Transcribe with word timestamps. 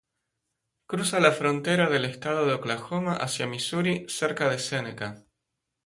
Cruza 0.87 1.19
la 1.19 1.31
frontera 1.31 1.87
del 1.87 2.05
estado 2.05 2.47
de 2.47 2.53
Oklahoma 2.55 3.17
hacia 3.17 3.45
Missouri 3.45 4.07
cerca 4.09 4.49
de 4.49 4.57
Seneca. 4.57 5.25